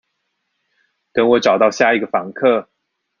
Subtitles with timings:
[1.13, 2.67] 等我找到下一個房客